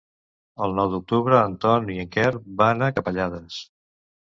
[0.67, 2.33] El nou d'octubre en Ton i en Quer
[2.65, 3.63] van a Capellades.